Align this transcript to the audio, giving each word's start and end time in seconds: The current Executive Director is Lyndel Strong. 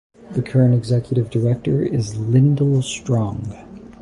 The 0.31 0.41
current 0.41 0.73
Executive 0.73 1.29
Director 1.29 1.83
is 1.83 2.15
Lyndel 2.15 2.81
Strong. 2.81 3.53